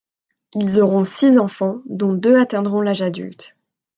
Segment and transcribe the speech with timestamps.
[0.55, 3.55] Ils auront six enfants, dont deux atteindront l’âge adulte.